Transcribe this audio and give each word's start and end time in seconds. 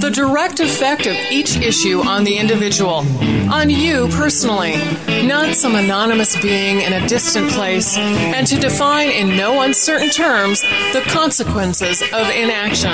the 0.00 0.10
direct 0.10 0.60
effect 0.60 1.06
of 1.06 1.14
each 1.30 1.56
issue 1.56 2.00
on 2.00 2.24
the 2.24 2.36
individual, 2.36 3.04
on 3.50 3.68
you 3.68 4.08
personally, 4.08 4.76
not 5.26 5.54
some 5.54 5.74
anonymous 5.74 6.40
being 6.40 6.80
in 6.80 6.92
a 6.92 7.08
distant 7.08 7.50
place, 7.50 7.96
and 7.96 8.46
to 8.46 8.58
define 8.58 9.10
in 9.10 9.36
no 9.36 9.62
uncertain 9.62 10.10
terms 10.10 10.60
the 10.92 11.02
consequences 11.08 12.02
of 12.02 12.30
inaction. 12.30 12.90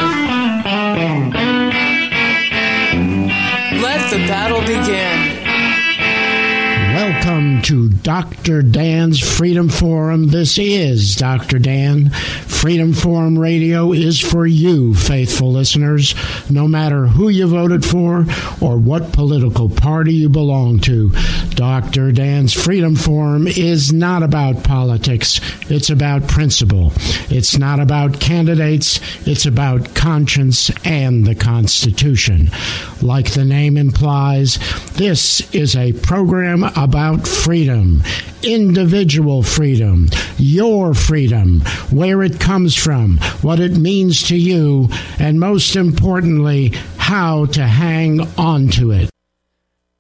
Let 3.83 4.11
the 4.11 4.19
battle 4.27 4.61
begin. 4.61 5.34
Welcome 7.05 7.61
to 7.65 7.91
Dr. 7.91 8.63
Dan's 8.63 9.21
Freedom 9.21 9.69
Forum. 9.69 10.29
This 10.29 10.57
is 10.57 11.15
Dr. 11.17 11.59
Dan. 11.59 12.09
Freedom 12.09 12.95
Forum 12.95 13.39
Radio 13.39 13.93
is 13.93 14.19
for 14.19 14.47
you, 14.47 14.95
faithful 14.95 15.53
listeners, 15.53 16.15
no 16.49 16.67
matter 16.67 17.07
who 17.07 17.29
you 17.29 17.47
voted 17.47 17.85
for 17.85 18.25
or 18.63 18.79
what 18.79 19.13
political 19.13 19.69
party 19.69 20.15
you 20.15 20.31
belong 20.31 20.81
to. 20.81 21.11
Dr. 21.51 22.11
Dan's 22.11 22.55
Freedom 22.55 22.97
Forum 22.97 23.47
is 23.49 23.93
not 23.93 24.23
about 24.23 24.65
politics, 24.65 25.43
it's 25.71 25.91
about 25.91 26.27
principle. 26.27 26.91
It's 27.29 27.59
not 27.59 27.81
about 27.81 28.19
candidates, 28.19 28.99
it's 29.29 29.45
about 29.45 29.95
conscience 29.95 30.71
and 30.87 31.27
the 31.27 31.35
Constitution. 31.35 32.51
Like 33.03 33.35
the 33.35 33.45
name 33.45 33.77
implies, 33.77 34.59
this 34.95 35.55
is 35.55 35.77
a 35.77 35.93
program 35.93 36.65
about 36.65 36.94
freedom, 36.95 38.01
individual 38.45 39.43
freedom, 39.43 40.07
your 40.39 40.95
freedom, 40.95 41.61
where 41.91 42.23
it 42.23 42.39
comes 42.39 42.77
from, 42.77 43.19
what 43.43 43.59
it 43.59 43.73
means 43.73 44.23
to 44.29 44.37
you, 44.37 44.89
and 45.19 45.41
most 45.41 45.75
importantly, 45.75 46.69
how 46.97 47.47
to 47.47 47.67
hang 47.67 48.21
on 48.39 48.69
to 48.69 48.93
it. 48.93 49.11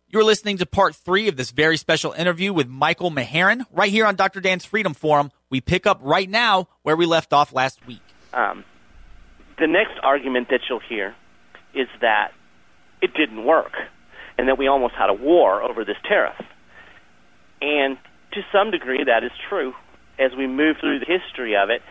You're 0.06 0.22
listening 0.22 0.58
to 0.58 0.66
part 0.66 0.94
three 0.94 1.26
of 1.26 1.36
this 1.36 1.50
very 1.50 1.76
special 1.78 2.12
interview 2.12 2.52
with 2.52 2.68
Michael 2.68 3.10
Maharan 3.10 3.66
right 3.72 3.90
here 3.90 4.06
on 4.06 4.14
Dr. 4.14 4.40
Dan's 4.40 4.64
Freedom 4.64 4.94
Forum. 4.94 5.32
We 5.50 5.60
pick 5.60 5.88
up 5.88 5.98
right 6.00 6.30
now 6.30 6.68
where 6.82 6.94
we 6.94 7.06
left 7.06 7.32
off 7.32 7.52
last 7.52 7.84
week. 7.88 8.02
Um, 8.32 8.64
the 9.58 9.66
next 9.66 9.98
argument 10.04 10.50
that 10.50 10.60
you'll 10.68 10.78
hear 10.78 11.16
is 11.74 11.88
that 12.00 12.30
it 13.02 13.14
didn't 13.14 13.44
work 13.44 13.72
and 14.38 14.48
that 14.48 14.58
we 14.58 14.68
almost 14.68 14.94
had 14.94 15.10
a 15.10 15.14
war 15.14 15.60
over 15.60 15.84
this 15.84 15.96
tariff. 16.08 16.36
And 17.60 17.98
to 18.32 18.40
some 18.52 18.70
degree, 18.70 19.04
that 19.04 19.24
is 19.24 19.32
true. 19.48 19.72
As 20.18 20.32
we 20.36 20.46
move 20.46 20.76
through 20.80 21.00
the 21.00 21.06
history 21.06 21.56
of 21.56 21.70
it, 21.70 21.82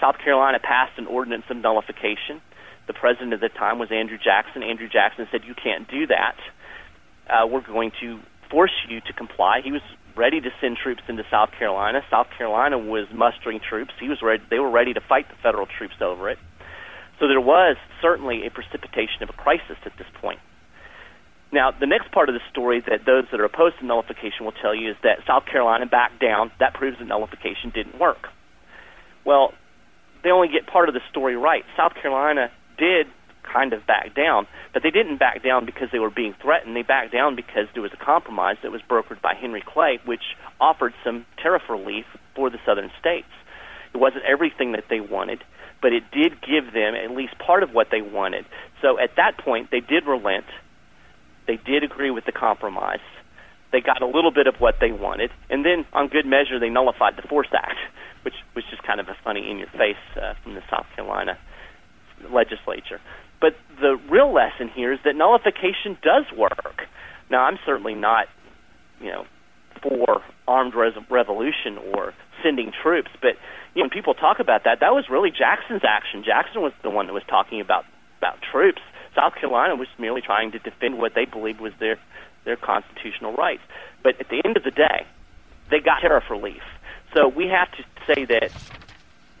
South 0.00 0.16
Carolina 0.18 0.58
passed 0.58 0.98
an 0.98 1.06
ordinance 1.06 1.44
of 1.48 1.56
nullification. 1.56 2.42
The 2.86 2.92
president 2.92 3.32
at 3.32 3.40
the 3.40 3.48
time 3.48 3.78
was 3.78 3.90
Andrew 3.92 4.18
Jackson. 4.18 4.62
Andrew 4.62 4.88
Jackson 4.88 5.28
said, 5.30 5.42
You 5.46 5.54
can't 5.54 5.88
do 5.88 6.06
that. 6.08 6.36
Uh, 7.30 7.46
we're 7.46 7.62
going 7.62 7.92
to 8.00 8.18
force 8.50 8.74
you 8.88 9.00
to 9.00 9.12
comply. 9.12 9.60
He 9.62 9.70
was 9.70 9.82
ready 10.16 10.40
to 10.40 10.50
send 10.60 10.76
troops 10.76 11.02
into 11.08 11.22
South 11.30 11.50
Carolina. 11.58 12.02
South 12.10 12.26
Carolina 12.36 12.78
was 12.78 13.06
mustering 13.14 13.60
troops. 13.60 13.92
He 14.00 14.08
was 14.08 14.18
ready, 14.22 14.42
they 14.50 14.58
were 14.58 14.70
ready 14.70 14.92
to 14.92 15.00
fight 15.00 15.28
the 15.28 15.36
federal 15.42 15.66
troops 15.66 15.94
over 16.00 16.28
it. 16.28 16.38
So 17.18 17.28
there 17.28 17.40
was 17.40 17.76
certainly 18.00 18.46
a 18.46 18.50
precipitation 18.50 19.22
of 19.22 19.30
a 19.30 19.32
crisis 19.32 19.78
at 19.86 19.92
this 19.96 20.08
point. 20.20 20.40
Now, 21.52 21.70
the 21.70 21.86
next 21.86 22.10
part 22.10 22.30
of 22.30 22.34
the 22.34 22.40
story 22.50 22.80
that 22.80 23.04
those 23.04 23.24
that 23.30 23.38
are 23.38 23.44
opposed 23.44 23.78
to 23.80 23.86
nullification 23.86 24.44
will 24.44 24.56
tell 24.56 24.74
you 24.74 24.90
is 24.90 24.96
that 25.02 25.18
South 25.26 25.44
Carolina 25.44 25.84
backed 25.84 26.18
down. 26.18 26.50
That 26.58 26.72
proves 26.72 26.98
that 26.98 27.06
nullification 27.06 27.70
didn't 27.74 28.00
work. 28.00 28.28
Well, 29.24 29.52
they 30.24 30.30
only 30.30 30.48
get 30.48 30.66
part 30.66 30.88
of 30.88 30.94
the 30.94 31.02
story 31.10 31.36
right. 31.36 31.64
South 31.76 31.92
Carolina 32.00 32.50
did 32.78 33.06
kind 33.42 33.72
of 33.74 33.86
back 33.86 34.14
down, 34.14 34.46
but 34.72 34.82
they 34.82 34.90
didn't 34.90 35.18
back 35.18 35.42
down 35.42 35.66
because 35.66 35.88
they 35.92 35.98
were 35.98 36.10
being 36.10 36.34
threatened. 36.40 36.74
They 36.74 36.82
backed 36.82 37.12
down 37.12 37.36
because 37.36 37.66
there 37.74 37.82
was 37.82 37.92
a 37.92 38.02
compromise 38.02 38.56
that 38.62 38.72
was 38.72 38.80
brokered 38.88 39.20
by 39.20 39.34
Henry 39.34 39.62
Clay, 39.66 39.98
which 40.06 40.22
offered 40.60 40.94
some 41.04 41.26
tariff 41.42 41.62
relief 41.68 42.06
for 42.34 42.48
the 42.48 42.58
southern 42.64 42.90
states. 42.98 43.28
It 43.92 43.98
wasn't 43.98 44.24
everything 44.24 44.72
that 44.72 44.84
they 44.88 45.00
wanted, 45.00 45.44
but 45.82 45.92
it 45.92 46.04
did 46.12 46.40
give 46.40 46.72
them 46.72 46.94
at 46.94 47.10
least 47.10 47.36
part 47.38 47.62
of 47.62 47.74
what 47.74 47.88
they 47.90 48.00
wanted. 48.00 48.46
So 48.80 48.98
at 48.98 49.16
that 49.16 49.36
point, 49.36 49.70
they 49.70 49.80
did 49.80 50.06
relent 50.06 50.46
they 51.52 51.60
did 51.70 51.84
agree 51.84 52.10
with 52.10 52.24
the 52.24 52.32
compromise. 52.32 53.04
They 53.72 53.80
got 53.80 54.00
a 54.00 54.06
little 54.06 54.30
bit 54.30 54.46
of 54.46 54.56
what 54.58 54.76
they 54.80 54.90
wanted, 54.90 55.30
and 55.50 55.64
then, 55.64 55.84
on 55.92 56.08
good 56.08 56.24
measure, 56.24 56.58
they 56.58 56.68
nullified 56.70 57.16
the 57.16 57.28
Force 57.28 57.48
Act, 57.52 57.76
which 58.24 58.34
was 58.54 58.64
just 58.70 58.82
kind 58.82 59.00
of 59.00 59.08
a 59.08 59.16
funny 59.22 59.50
in 59.50 59.58
your 59.58 59.68
face 59.68 60.00
uh, 60.16 60.32
from 60.42 60.54
the 60.54 60.62
South 60.70 60.86
Carolina 60.96 61.36
legislature. 62.32 63.00
But 63.40 63.56
the 63.80 63.98
real 64.10 64.32
lesson 64.32 64.70
here 64.74 64.92
is 64.92 65.00
that 65.04 65.16
nullification 65.16 65.98
does 66.02 66.24
work. 66.36 66.88
Now, 67.28 67.44
I'm 67.44 67.58
certainly 67.66 67.94
not, 67.94 68.28
you 69.00 69.10
know, 69.10 69.24
for 69.82 70.22
armed 70.46 70.74
res- 70.74 70.94
revolution 71.10 71.76
or 71.92 72.14
sending 72.42 72.72
troops, 72.82 73.10
but 73.20 73.36
you 73.74 73.80
know, 73.80 73.84
when 73.84 73.90
people 73.90 74.14
talk 74.14 74.38
about 74.38 74.64
that, 74.64 74.78
that 74.80 74.92
was 74.92 75.06
really 75.10 75.30
Jackson's 75.30 75.82
action. 75.84 76.22
Jackson 76.24 76.62
was 76.62 76.72
the 76.82 76.90
one 76.90 77.06
that 77.06 77.12
was 77.12 77.24
talking 77.28 77.60
about 77.60 77.84
about 78.18 78.38
troops. 78.52 78.80
South 79.14 79.34
Carolina 79.34 79.76
was 79.76 79.88
merely 79.98 80.20
trying 80.20 80.52
to 80.52 80.58
defend 80.58 80.98
what 80.98 81.14
they 81.14 81.24
believed 81.24 81.60
was 81.60 81.72
their 81.78 81.98
their 82.44 82.56
constitutional 82.56 83.34
rights. 83.34 83.62
But 84.02 84.20
at 84.20 84.28
the 84.28 84.42
end 84.44 84.56
of 84.56 84.64
the 84.64 84.70
day, 84.72 85.06
they 85.70 85.80
got 85.80 86.00
tariff 86.00 86.28
relief. 86.28 86.62
So 87.14 87.28
we 87.28 87.46
have 87.46 87.70
to 87.72 87.84
say 88.06 88.24
that 88.24 88.50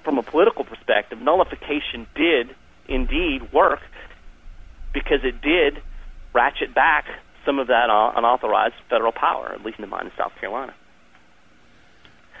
from 0.04 0.18
a 0.18 0.22
political 0.22 0.64
perspective, 0.64 1.20
nullification 1.20 2.06
did 2.14 2.54
indeed 2.88 3.52
work 3.52 3.80
because 4.92 5.24
it 5.24 5.40
did 5.40 5.82
ratchet 6.32 6.74
back 6.74 7.06
some 7.44 7.58
of 7.58 7.68
that 7.68 7.90
uh, 7.90 8.12
unauthorized 8.16 8.74
federal 8.88 9.12
power, 9.12 9.52
at 9.52 9.64
least 9.64 9.78
in 9.78 9.82
the 9.82 9.88
mind 9.88 10.06
of 10.06 10.12
South 10.16 10.32
Carolina. 10.40 10.74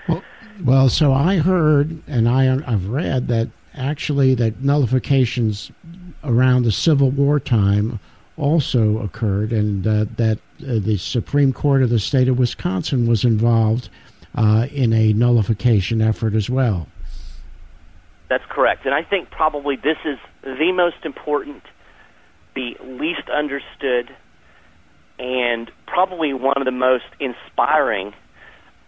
Well, 0.08 0.22
well, 0.64 0.88
so 0.88 1.12
I 1.12 1.38
heard 1.38 2.02
and 2.06 2.28
I, 2.28 2.52
I've 2.66 2.88
read 2.88 3.28
that 3.28 3.48
actually 3.74 4.34
that 4.34 4.62
nullifications 4.62 5.70
around 6.24 6.64
the 6.64 6.72
Civil 6.72 7.10
War 7.10 7.40
time 7.40 7.98
also 8.36 8.98
occurred, 8.98 9.52
and 9.52 9.86
uh, 9.86 10.06
that 10.16 10.38
uh, 10.62 10.78
the 10.78 10.96
Supreme 10.96 11.52
Court 11.52 11.82
of 11.82 11.90
the 11.90 11.98
state 11.98 12.28
of 12.28 12.38
Wisconsin 12.38 13.06
was 13.06 13.24
involved 13.24 13.88
uh, 14.34 14.66
in 14.72 14.92
a 14.92 15.12
nullification 15.12 16.00
effort 16.00 16.34
as 16.34 16.48
well. 16.48 16.88
That's 18.28 18.44
correct. 18.48 18.86
And 18.86 18.94
I 18.94 19.02
think 19.02 19.30
probably 19.30 19.76
this 19.76 19.98
is 20.04 20.18
the 20.42 20.72
most 20.72 21.04
important, 21.04 21.62
the 22.54 22.76
least 22.82 23.28
understood, 23.28 24.14
and 25.18 25.70
probably 25.86 26.32
one 26.32 26.56
of 26.56 26.64
the 26.64 26.70
most 26.70 27.04
inspiring 27.20 28.14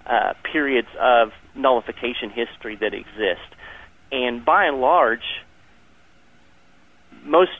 uh, 0.06 0.32
periods 0.50 0.88
of 0.98 1.32
nullification 1.54 2.30
history 2.30 2.76
that 2.76 2.94
exist. 2.94 3.53
And 4.14 4.44
by 4.44 4.66
and 4.66 4.80
large, 4.80 5.24
most 7.24 7.50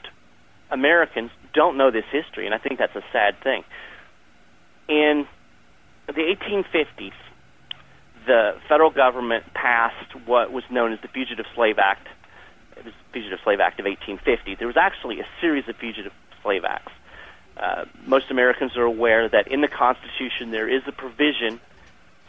Americans 0.71 1.31
don't 1.53 1.75
know 1.77 1.91
this 1.91 2.05
history, 2.09 2.45
and 2.45 2.55
I 2.55 2.59
think 2.59 2.79
that's 2.79 2.95
a 2.95 3.03
sad 3.11 3.35
thing. 3.43 3.65
In 4.87 5.27
the 6.07 6.13
1850s, 6.13 7.11
the 8.25 8.53
federal 8.69 8.89
government 8.89 9.53
passed 9.53 10.15
what 10.25 10.53
was 10.53 10.63
known 10.71 10.93
as 10.93 10.99
the 11.01 11.09
Fugitive 11.09 11.45
Slave 11.55 11.77
Act. 11.77 12.07
It 12.77 12.85
was 12.85 12.93
the 12.93 13.11
Fugitive 13.11 13.39
Slave 13.43 13.59
Act 13.59 13.81
of 13.81 13.85
1850. 13.85 14.55
There 14.55 14.67
was 14.67 14.77
actually 14.77 15.19
a 15.19 15.27
series 15.41 15.67
of 15.67 15.75
Fugitive 15.75 16.13
Slave 16.41 16.63
Acts. 16.63 16.93
Uh, 17.57 17.83
most 18.05 18.31
Americans 18.31 18.77
are 18.77 18.83
aware 18.83 19.27
that 19.27 19.49
in 19.49 19.59
the 19.59 19.67
Constitution 19.67 20.51
there 20.51 20.69
is 20.69 20.83
a 20.87 20.93
provision 20.93 21.59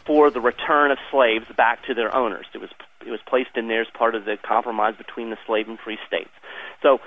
for 0.06 0.30
the 0.30 0.40
return 0.40 0.90
of 0.90 0.98
slaves 1.10 1.46
back 1.56 1.84
to 1.86 1.94
their 1.94 2.14
owners. 2.14 2.46
It 2.54 2.60
was 2.60 2.70
it 3.06 3.10
was 3.10 3.20
placed 3.26 3.56
in 3.56 3.68
there 3.68 3.82
as 3.82 3.88
part 3.94 4.14
of 4.14 4.24
the 4.24 4.36
compromise 4.36 4.94
between 4.96 5.30
the 5.30 5.38
slave 5.46 5.68
and 5.68 5.78
free 5.78 5.98
states. 6.06 6.30
So 6.82 6.98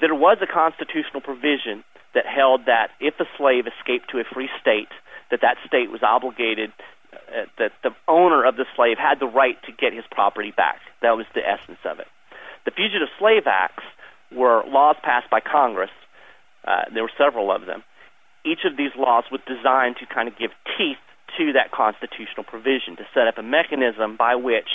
there 0.00 0.14
was 0.14 0.38
a 0.40 0.46
constitutional 0.46 1.20
provision 1.20 1.84
that 2.14 2.24
held 2.26 2.66
that 2.66 2.90
if 3.00 3.14
a 3.20 3.26
slave 3.36 3.66
escaped 3.66 4.10
to 4.10 4.18
a 4.18 4.24
free 4.24 4.48
state, 4.60 4.88
that 5.30 5.40
that 5.42 5.56
state 5.66 5.90
was 5.90 6.02
obligated, 6.02 6.72
uh, 7.12 7.44
that 7.58 7.72
the 7.82 7.90
owner 8.08 8.44
of 8.44 8.56
the 8.56 8.66
slave 8.76 8.96
had 8.98 9.20
the 9.20 9.26
right 9.26 9.56
to 9.64 9.72
get 9.72 9.92
his 9.92 10.04
property 10.10 10.52
back. 10.56 10.80
That 11.00 11.16
was 11.16 11.26
the 11.34 11.46
essence 11.46 11.80
of 11.84 12.00
it. 12.00 12.08
The 12.64 12.70
Fugitive 12.70 13.08
Slave 13.18 13.46
Acts 13.46 13.84
were 14.30 14.62
laws 14.66 14.96
passed 15.02 15.28
by 15.30 15.40
Congress. 15.40 15.90
Uh, 16.64 16.84
there 16.92 17.02
were 17.02 17.16
several 17.18 17.50
of 17.50 17.66
them. 17.66 17.82
Each 18.44 18.64
of 18.64 18.76
these 18.76 18.92
laws 18.96 19.24
was 19.30 19.40
designed 19.46 19.96
to 20.00 20.06
kind 20.06 20.28
of 20.28 20.38
give 20.38 20.50
teeth 20.78 21.01
to 21.38 21.52
that 21.52 21.70
constitutional 21.70 22.44
provision, 22.44 22.96
to 22.96 23.04
set 23.14 23.26
up 23.26 23.38
a 23.38 23.42
mechanism 23.42 24.16
by 24.16 24.34
which 24.34 24.68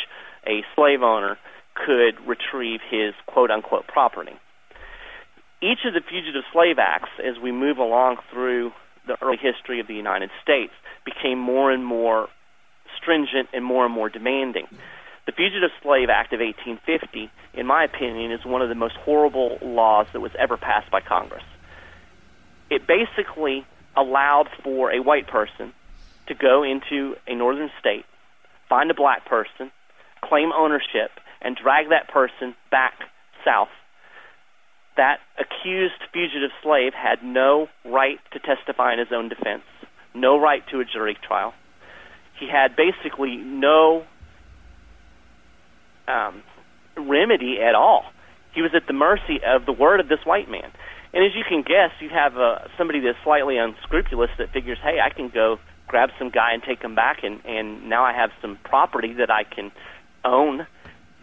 a 0.46 0.64
slave 0.76 1.02
owner 1.02 1.38
could 1.74 2.20
retrieve 2.26 2.80
his 2.90 3.14
quote 3.26 3.52
unquote 3.52 3.88
property. 3.88 4.34
Each 5.62 5.80
of 5.86 5.94
the 5.94 6.02
Fugitive 6.08 6.44
Slave 6.54 6.78
Acts, 6.80 7.10
as 7.20 7.42
we 7.42 7.52
move 7.52 7.78
along 7.78 8.18
through 8.32 8.72
the 9.08 9.18
early 9.22 9.38
history 9.38 9.80
of 9.80 9.88
the 9.88 9.96
United 9.96 10.30
States, 10.44 10.74
became 11.06 11.40
more 11.40 11.72
and 11.72 11.86
more 11.86 12.28
stringent 13.02 13.50
and 13.54 13.64
more 13.64 13.86
and 13.86 13.94
more 13.94 14.10
demanding. 14.10 14.68
The 15.26 15.32
Fugitive 15.32 15.72
Slave 15.82 16.10
Act 16.10 16.34
of 16.34 16.40
1850, 16.40 17.30
in 17.54 17.66
my 17.66 17.84
opinion, 17.84 18.32
is 18.32 18.46
one 18.46 18.62
of 18.62 18.70
the 18.70 18.76
most 18.76 18.96
horrible 18.96 19.58
laws 19.62 20.08
that 20.14 20.22
was 20.22 20.32
ever 20.38 20.58
passed 20.58 20.90
by 20.92 21.02
Congress. 21.02 21.44
It 22.70 22.88
basically 22.88 23.66
allowed 23.96 24.48
for 24.64 24.92
a 24.92 25.02
white 25.02 25.28
person 25.28 25.74
to 26.28 26.36
go 26.36 26.64
into 26.64 27.16
a 27.28 27.36
northern 27.36 27.70
state, 27.80 28.06
find 28.70 28.92
a 28.92 28.94
black 28.94 29.26
person, 29.26 29.72
claim 30.24 30.52
ownership, 30.56 31.12
and 31.42 31.56
drag 31.56 31.90
that 31.90 32.10
person 32.12 32.56
back 32.72 32.94
south. 33.46 33.70
That 34.98 35.18
accused 35.38 36.02
fugitive 36.12 36.52
slave 36.64 36.94
had 36.94 37.24
no 37.24 37.68
right 37.86 38.20
to 38.34 38.40
testify 38.40 38.94
in 38.94 39.00
his 39.00 39.10
own 39.14 39.30
defense, 39.30 39.64
no 40.16 40.40
right 40.40 40.64
to 40.72 40.80
a 40.80 40.86
jury 40.86 41.18
trial. 41.26 41.54
He 42.40 42.48
had 42.52 42.76
basically 42.76 43.38
no 43.38 44.04
um, 46.08 46.42
remedy 46.98 47.58
at 47.62 47.76
all. 47.76 48.06
He 48.54 48.62
was 48.62 48.72
at 48.76 48.88
the 48.88 48.94
mercy 48.94 49.40
of 49.46 49.66
the 49.66 49.72
word 49.72 50.00
of 50.00 50.08
this 50.08 50.20
white 50.26 50.50
man. 50.50 50.72
And 51.14 51.24
as 51.24 51.32
you 51.36 51.44
can 51.48 51.62
guess, 51.62 51.92
you 52.02 52.10
have 52.10 52.36
uh, 52.38 52.68
somebody 52.78 53.00
that's 53.00 53.18
slightly 53.24 53.58
unscrupulous 53.58 54.32
that 54.40 54.52
figures, 54.52 54.78
hey, 54.82 54.98
I 55.00 55.14
can 55.14 55.30
go 55.34 55.58
grab 55.88 56.10
some 56.20 56.30
guy 56.30 56.54
and 56.54 56.62
take 56.62 56.82
him 56.82 56.96
back, 56.96 57.24
and 57.24 57.44
and 57.46 57.90
now 57.90 58.04
I 58.04 58.14
have 58.14 58.32
some 58.42 58.58
property 58.64 59.14
that 59.14 59.32
I 59.32 59.44
can 59.44 59.72
own 60.24 60.68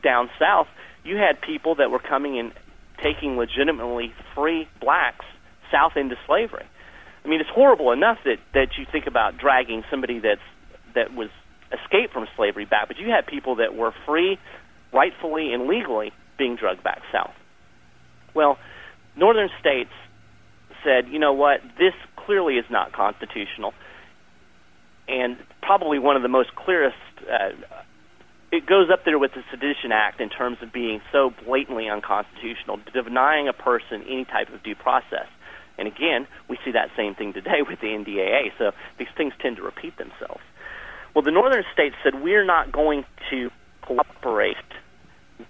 down 0.03 0.31
south. 0.39 0.67
You 1.05 1.17
had 1.17 1.41
people 1.41 1.77
that 1.77 1.91
were 1.91 1.99
coming 1.99 2.39
and 2.39 2.53
taking 3.03 3.37
legitimately 3.37 4.13
free 4.35 4.69
blacks 4.81 5.25
south 5.71 5.97
into 5.97 6.17
slavery. 6.27 6.65
I 7.25 7.29
mean, 7.29 7.41
it's 7.41 7.51
horrible 7.51 7.93
enough 7.93 8.19
that 8.25 8.39
that 8.53 8.69
you 8.79 8.87
think 8.91 9.07
about 9.07 9.39
dragging 9.39 9.85
somebody 9.91 10.19
that's 10.19 10.41
that 10.95 11.15
was 11.15 11.29
escaped 11.73 12.13
from 12.13 12.27
slavery 12.37 12.65
back, 12.65 12.89
but 12.89 12.99
you 12.99 13.11
had 13.11 13.27
people 13.27 13.57
that 13.57 13.75
were 13.75 13.93
free, 14.07 14.39
rightfully 14.93 15.53
and 15.53 15.67
legally 15.67 16.13
being 16.39 16.57
drugged 16.57 16.83
back 16.83 17.03
south. 17.13 17.35
Well, 18.35 18.59
northern 19.17 19.49
states 19.61 19.91
said, 20.85 21.09
you 21.09 21.19
know 21.19 21.33
what, 21.33 21.61
this 21.79 21.95
clearly 22.17 22.55
is 22.55 22.67
not 22.71 22.93
constitutional 22.93 23.73
and 25.09 25.37
probably 25.63 25.99
one 25.99 26.17
of 26.17 26.23
the 26.23 26.29
most 26.29 26.55
clearest. 26.55 26.97
Uh, 27.23 27.51
it 28.53 28.67
goes 28.67 28.89
up 28.93 29.05
there 29.05 29.19
with 29.19 29.33
the 29.35 29.43
Sedition 29.51 29.91
Act 29.91 30.21
in 30.21 30.29
terms 30.29 30.59
of 30.63 30.73
being 30.73 31.01
so 31.11 31.33
blatantly 31.45 31.89
unconstitutional, 31.89 32.79
denying 32.93 33.49
a 33.49 33.53
person 33.53 34.03
any 34.07 34.25
type 34.25 34.53
of 34.53 34.63
due 34.63 34.77
process. 34.77 35.27
And 35.77 35.89
again, 35.89 36.29
we 36.49 36.57
see 36.65 36.71
that 36.71 36.91
same 36.97 37.17
thing 37.17 37.33
today 37.33 37.63
with 37.69 37.81
the 37.81 37.89
NDAA. 37.89 38.53
So 38.59 38.71
these 38.97 39.09
things 39.17 39.33
tend 39.41 39.57
to 39.57 39.63
repeat 39.63 39.99
themselves. 39.99 40.43
Well, 41.15 41.23
the 41.23 41.33
northern 41.33 41.65
states 41.73 41.97
said 42.05 42.23
we're 42.23 42.45
not 42.45 42.71
going 42.71 43.05
to 43.31 43.51
cooperate 43.83 44.57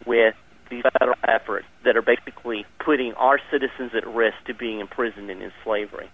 with 0.07 0.35
these 0.71 0.83
federal 0.99 1.19
efforts 1.29 1.67
that 1.85 1.97
are 1.97 2.03
basically 2.03 2.65
putting 2.83 3.13
our 3.15 3.39
citizens 3.51 3.93
at 3.95 4.07
risk 4.07 4.37
to 4.47 4.55
being 4.55 4.81
imprisoned 4.81 5.31
and 5.31 5.43
in 5.43 5.53
slavery 5.63 6.11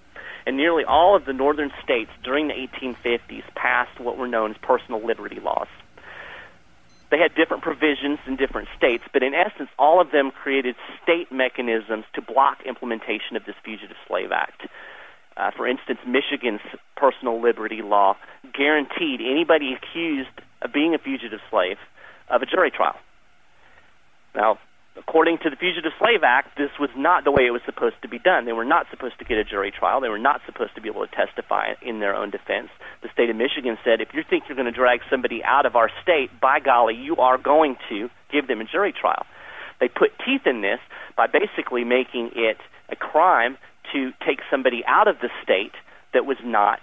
and 0.47 0.57
nearly 0.57 0.85
all 0.85 1.17
of 1.17 1.25
the 1.25 1.33
northern 1.33 1.71
states 1.83 2.11
during 2.23 2.49
the 2.49 2.55
1850s 2.55 3.43
passed 3.55 3.99
what 4.01 4.17
were 4.17 4.29
known 4.29 4.53
as 4.53 4.57
personal 4.59 5.05
liberty 5.05 5.41
laws. 5.41 5.69
They 7.11 7.19
had 7.19 7.35
different 7.35 7.63
provisions 7.63 8.21
in 8.27 8.37
different 8.37 8.69
states, 8.77 9.03
but 9.13 9.23
in 9.23 9.35
essence, 9.35 9.69
all 9.79 10.01
of 10.01 10.13
them 10.13 10.31
created 10.31 10.77
state 11.03 11.33
mechanisms 11.33 12.05
to 12.15 12.23
block 12.23 12.59
implementation 12.65 13.37
of 13.37 13.45
this 13.45 13.57
Fugitive 13.65 13.97
Slave 14.07 14.31
Act. 14.31 14.69
Uh, 15.37 15.51
for 15.57 15.67
instance, 15.67 15.99
Michigan's 16.07 16.61
personal 16.97 17.41
liberty 17.41 17.83
law 17.83 18.17
guaranteed 18.57 19.21
anybody 19.21 19.75
accused 19.75 20.31
of 20.63 20.73
being 20.73 20.95
a 20.95 20.99
fugitive 20.99 21.41
slave 21.51 21.79
of 22.29 22.43
a 22.43 22.47
jury 22.47 22.71
trial. 22.71 22.97
Now, 24.35 24.59
according 25.01 25.39
to 25.39 25.51
the 25.51 25.57
Fugitive 25.57 25.93
Slave 25.99 26.23
Act, 26.23 26.57
this 26.57 26.71
was 26.79 26.91
not 26.97 27.25
the 27.25 27.33
way 27.33 27.47
it 27.47 27.51
was 27.51 27.63
supposed 27.65 27.97
to 28.03 28.09
be 28.09 28.19
done. 28.19 28.45
They 28.45 28.53
were 28.53 28.65
not 28.65 28.87
supposed 28.91 29.19
to 29.19 29.25
get 29.25 29.39
a 29.39 29.45
jury 29.45 29.73
trial. 29.73 30.01
They 30.01 30.09
were 30.09 30.19
not 30.19 30.41
supposed 30.47 30.75
to 30.75 30.81
be 30.81 30.89
able 30.89 31.07
to 31.07 31.13
testify 31.13 31.75
in 31.83 32.01
their 32.01 32.15
own 32.15 32.31
defense. 32.31 32.69
The 33.03 33.09
state 33.13 33.31
of 33.31 33.37
Michigan 33.37 33.79
said, 33.83 34.01
if 34.01 34.15
you 34.15 34.23
think 34.29 34.45
you're 34.49 34.57
going 34.57 34.71
to 34.71 34.77
drag 34.77 35.01
somebody 35.11 35.43
out 35.43 35.67
of 35.67 35.75
our 35.75 35.91
state, 36.03 36.31
by 36.41 36.61
golly, 36.61 36.95
you 36.95 37.17
are 37.17 37.39
going 37.39 37.77
to 37.89 38.09
give 38.31 38.47
them 38.47 38.61
a 38.61 38.65
jury 38.65 38.93
trial. 38.93 39.27
They 39.81 39.89
put 39.89 40.11
teeth 40.25 40.47
in 40.47 40.61
this 40.61 40.79
by 41.17 41.27
basically 41.27 41.85
making 41.85 42.31
it 42.37 42.59
a 42.91 42.97
crime 42.97 43.57
to 43.93 44.13
take 44.25 44.41
somebody 44.51 44.85
out 44.87 45.09
of 45.09 45.17
the 45.21 45.31
state 45.43 45.73
that 46.13 46.27
was 46.27 46.37
not 46.45 46.81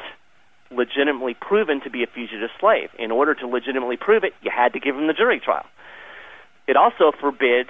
legitimately 0.72 1.36
proven 1.40 1.80
to 1.82 1.90
be 1.90 2.04
a 2.04 2.08
fugitive 2.08 2.50
slave. 2.60 2.90
In 2.98 3.12
order 3.12 3.34
to 3.36 3.48
legitimately 3.48 3.98
prove 3.98 4.24
it, 4.24 4.34
you 4.42 4.52
had 4.54 4.74
to 4.74 4.80
give 4.80 4.96
them 4.96 5.08
the 5.08 5.14
jury 5.14 5.40
trial. 5.40 5.66
It 6.68 6.76
also 6.76 7.14
forbid 7.18 7.70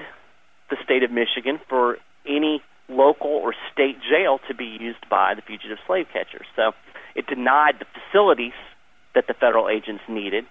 the 0.69 0.77
state 0.83 1.03
of 1.03 1.11
Michigan 1.11 1.59
for 1.69 1.97
any 2.25 2.61
local 2.89 3.29
or 3.29 3.53
state 3.71 3.97
jail 4.09 4.39
to 4.47 4.55
be 4.55 4.77
used 4.79 5.09
by 5.09 5.33
the 5.35 5.41
fugitive 5.41 5.77
slave 5.85 6.07
catchers. 6.11 6.47
So 6.55 6.71
it 7.15 7.27
denied 7.27 7.75
the 7.79 7.85
facilities 7.85 8.57
that 9.15 9.27
the 9.27 9.33
federal 9.33 9.69
agents 9.69 10.03
needed 10.07 10.45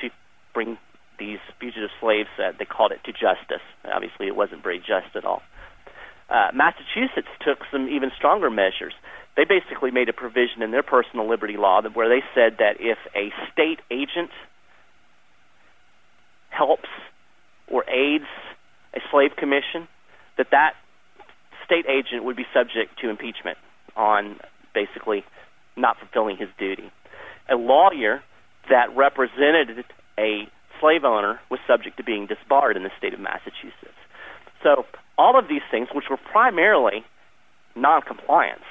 to 0.00 0.10
bring 0.52 0.78
these 1.18 1.38
fugitive 1.58 1.90
slaves, 2.00 2.28
uh, 2.38 2.52
they 2.58 2.64
called 2.64 2.92
it 2.92 3.00
to 3.04 3.12
justice. 3.12 3.64
Obviously, 3.84 4.26
it 4.26 4.36
wasn't 4.36 4.62
very 4.62 4.78
just 4.78 5.14
at 5.16 5.24
all. 5.24 5.42
Uh, 6.30 6.50
Massachusetts 6.54 7.28
took 7.40 7.58
some 7.72 7.88
even 7.88 8.10
stronger 8.16 8.50
measures. 8.50 8.92
They 9.36 9.44
basically 9.44 9.90
made 9.90 10.08
a 10.08 10.12
provision 10.12 10.62
in 10.62 10.70
their 10.70 10.82
personal 10.82 11.28
liberty 11.28 11.56
law 11.56 11.80
that 11.80 11.96
where 11.96 12.08
they 12.08 12.22
said 12.34 12.58
that 12.58 12.76
if 12.80 12.98
a 13.16 13.32
state 13.52 13.80
agent 13.90 14.30
helps 16.50 16.88
or 17.68 17.88
aids 17.88 18.26
a 18.94 19.00
slave 19.10 19.36
commission, 19.36 19.88
that 20.36 20.48
that 20.50 20.74
state 21.64 21.86
agent 21.86 22.24
would 22.24 22.36
be 22.36 22.46
subject 22.54 22.98
to 23.00 23.10
impeachment 23.10 23.58
on 23.96 24.38
basically 24.74 25.24
not 25.76 25.98
fulfilling 25.98 26.36
his 26.36 26.48
duty. 26.58 26.90
A 27.50 27.56
lawyer 27.56 28.22
that 28.68 28.94
represented 28.96 29.84
a 30.18 30.48
slave 30.80 31.04
owner 31.04 31.40
was 31.50 31.60
subject 31.66 31.96
to 31.96 32.04
being 32.04 32.26
disbarred 32.26 32.76
in 32.76 32.82
the 32.82 32.90
state 32.96 33.14
of 33.14 33.20
Massachusetts. 33.20 33.98
So 34.62 34.86
all 35.16 35.38
of 35.38 35.48
these 35.48 35.62
things, 35.70 35.88
which 35.94 36.06
were 36.10 36.16
primarily 36.16 37.04
noncompliance, 37.76 38.64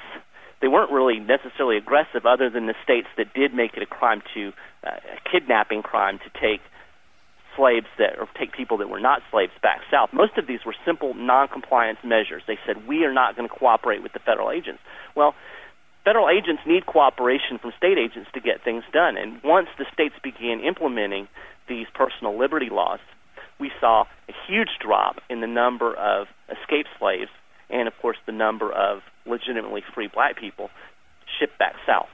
they 0.61 0.67
weren't 0.67 0.91
really 0.91 1.19
necessarily 1.19 1.77
aggressive, 1.77 2.25
other 2.25 2.49
than 2.49 2.65
the 2.65 2.75
states 2.83 3.07
that 3.17 3.33
did 3.33 3.53
make 3.53 3.75
it 3.75 3.83
a 3.83 3.85
crime 3.85 4.21
to 4.33 4.53
uh, 4.85 4.91
a 4.91 5.29
kidnapping 5.29 5.83
crime 5.83 6.19
to 6.19 6.29
take 6.39 6.61
slaves 7.57 7.87
that 7.97 8.17
or 8.19 8.29
take 8.39 8.53
people 8.53 8.77
that 8.77 8.87
were 8.87 8.99
not 8.99 9.21
slaves 9.31 9.51
back 9.61 9.81
south. 9.91 10.13
Most 10.13 10.37
of 10.37 10.47
these 10.47 10.59
were 10.65 10.75
simple 10.85 11.13
non-compliance 11.13 11.99
measures. 12.03 12.43
They 12.47 12.57
said 12.65 12.87
we 12.87 13.03
are 13.03 13.13
not 13.13 13.35
going 13.35 13.49
to 13.49 13.53
cooperate 13.53 14.01
with 14.01 14.13
the 14.13 14.19
federal 14.19 14.51
agents. 14.51 14.79
Well, 15.15 15.33
federal 16.05 16.29
agents 16.29 16.61
need 16.65 16.85
cooperation 16.85 17.57
from 17.59 17.73
state 17.75 17.97
agents 17.97 18.29
to 18.33 18.39
get 18.39 18.63
things 18.63 18.83
done. 18.93 19.17
And 19.17 19.41
once 19.43 19.67
the 19.77 19.85
states 19.91 20.15
began 20.23 20.61
implementing 20.61 21.27
these 21.67 21.87
personal 21.93 22.37
liberty 22.39 22.69
laws, 22.71 22.99
we 23.59 23.71
saw 23.81 24.05
a 24.29 24.33
huge 24.47 24.69
drop 24.79 25.17
in 25.29 25.41
the 25.41 25.47
number 25.47 25.93
of 25.93 26.27
escaped 26.47 26.89
slaves 26.99 27.31
and, 27.69 27.87
of 27.87 27.93
course, 28.01 28.17
the 28.25 28.31
number 28.31 28.71
of 28.71 29.01
legitimately 29.25 29.83
free 29.93 30.07
black 30.07 30.37
people 30.39 30.69
shipped 31.39 31.57
back 31.59 31.75
south. 31.85 32.07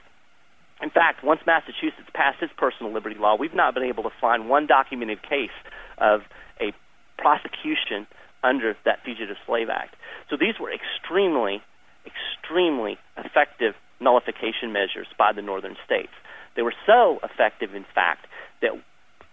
In 0.84 0.90
fact, 0.90 1.24
once 1.24 1.40
Massachusetts 1.46 2.12
passed 2.12 2.42
its 2.42 2.52
personal 2.58 2.92
liberty 2.92 3.16
law, 3.18 3.36
we've 3.40 3.54
not 3.54 3.72
been 3.72 3.84
able 3.84 4.02
to 4.02 4.12
find 4.20 4.50
one 4.50 4.66
documented 4.66 5.22
case 5.22 5.56
of 5.96 6.20
a 6.60 6.74
prosecution 7.16 8.06
under 8.42 8.76
that 8.84 8.98
Fugitive 9.02 9.36
Slave 9.46 9.70
Act. 9.72 9.96
So 10.28 10.36
these 10.36 10.60
were 10.60 10.70
extremely, 10.70 11.62
extremely 12.04 12.98
effective 13.16 13.72
nullification 13.98 14.74
measures 14.74 15.06
by 15.16 15.32
the 15.32 15.40
northern 15.40 15.76
states. 15.86 16.12
They 16.54 16.60
were 16.60 16.74
so 16.84 17.18
effective, 17.24 17.74
in 17.74 17.86
fact, 17.94 18.26
that 18.60 18.72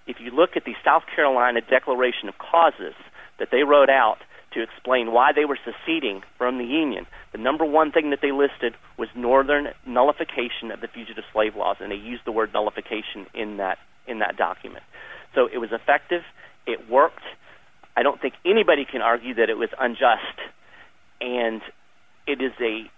if 0.08 0.22
you 0.22 0.32
look 0.32 0.52
at 0.56 0.64
the 0.64 0.76
South 0.86 1.04
Carolina 1.14 1.60
Declaration 1.60 2.30
of 2.30 2.36
Causes 2.38 2.96
that 3.40 3.50
they 3.52 3.64
wrote 3.64 3.90
out 3.90 4.20
to 4.54 4.62
explain 4.62 5.12
why 5.12 5.32
they 5.34 5.46
were 5.46 5.58
seceding 5.64 6.22
from 6.38 6.58
the 6.58 6.66
Union, 6.66 7.08
the 7.32 7.38
number 7.38 7.66
one 7.66 7.92
thing 7.92 8.10
that 8.10 8.20
they 8.22 8.32
listed 8.32 8.76
was 8.98 9.08
Northern 9.16 9.70
nullification 9.86 10.72
of 10.72 10.82
the 10.82 10.88
fugitive 10.88 11.24
slave 11.32 11.56
laws, 11.56 11.78
and 11.80 11.92
they 11.92 11.96
used 11.96 12.26
the 12.26 12.32
word 12.32 12.52
nullification 12.54 13.28
in 13.34 13.58
that 13.58 13.78
in 14.08 14.20
that 14.20 14.36
document. 14.36 14.84
So 15.36 15.48
it 15.52 15.58
was 15.58 15.72
effective. 15.72 16.24
It 16.66 16.90
worked. 16.90 17.24
I 17.96 18.04
don't 18.04 18.20
think 18.20 18.34
anybody 18.46 18.86
can 18.90 19.02
argue 19.02 19.36
that 19.36 19.50
it 19.50 19.58
was 19.58 19.70
unjust, 19.80 20.38
and 21.20 21.62
it 22.28 22.42
is 22.42 22.54
a 22.60 22.90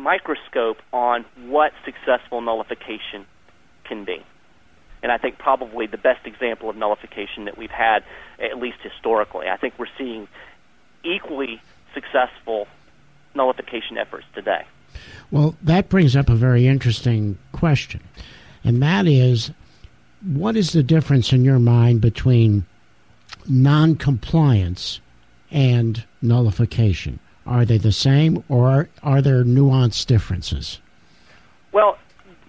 microscope 0.00 0.78
on 0.92 1.24
what 1.46 1.72
successful 1.84 2.40
nullification 2.40 3.26
can 3.84 4.04
be. 4.04 4.24
And 5.06 5.12
I 5.12 5.18
think 5.18 5.38
probably 5.38 5.86
the 5.86 5.98
best 5.98 6.26
example 6.26 6.68
of 6.68 6.74
nullification 6.74 7.44
that 7.44 7.56
we've 7.56 7.70
had, 7.70 8.02
at 8.40 8.58
least 8.58 8.78
historically. 8.82 9.46
I 9.46 9.56
think 9.56 9.74
we're 9.78 9.86
seeing 9.96 10.26
equally 11.04 11.62
successful 11.94 12.66
nullification 13.32 13.98
efforts 13.98 14.26
today. 14.34 14.64
Well, 15.30 15.54
that 15.62 15.88
brings 15.88 16.16
up 16.16 16.28
a 16.28 16.34
very 16.34 16.66
interesting 16.66 17.38
question, 17.52 18.00
and 18.64 18.82
that 18.82 19.06
is 19.06 19.52
what 20.24 20.56
is 20.56 20.72
the 20.72 20.82
difference 20.82 21.32
in 21.32 21.44
your 21.44 21.60
mind 21.60 22.00
between 22.00 22.66
noncompliance 23.48 24.98
and 25.52 26.02
nullification? 26.20 27.20
Are 27.46 27.64
they 27.64 27.78
the 27.78 27.92
same 27.92 28.42
or 28.48 28.88
are 29.04 29.22
there 29.22 29.44
nuanced 29.44 30.06
differences? 30.06 30.80
Well, 31.70 31.96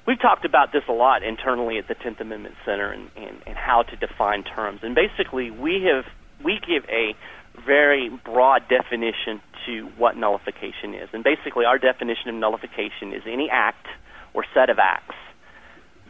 we've 0.08 0.20
talked 0.20 0.46
about 0.46 0.72
this 0.72 0.84
a 0.88 0.94
lot 0.94 1.22
internally 1.22 1.78
at 1.78 1.88
the 1.88 1.96
10th 1.96 2.22
Amendment 2.22 2.56
Center 2.66 2.92
and, 2.92 3.10
and, 3.16 3.42
and 3.46 3.58
how 3.58 3.84
to 3.84 3.96
define 3.98 4.44
terms. 4.44 4.80
And 4.82 4.96
basically, 4.96 5.52
we 5.52 5.88
have 5.92 6.06
we 6.44 6.60
give 6.66 6.84
a 6.90 7.16
very 7.66 8.10
broad 8.24 8.64
definition 8.70 9.42
to 9.66 9.88
what 9.98 10.16
nullification 10.16 10.94
is. 10.94 11.10
And 11.12 11.24
basically, 11.24 11.66
our 11.66 11.78
definition 11.78 12.30
of 12.30 12.36
nullification 12.36 13.14
is 13.14 13.24
any 13.26 13.50
act 13.52 13.88
or 14.34 14.46
set 14.54 14.70
of 14.70 14.78
acts 14.80 15.16